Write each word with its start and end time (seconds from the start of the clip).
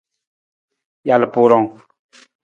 Jalpurung. 1.09 1.67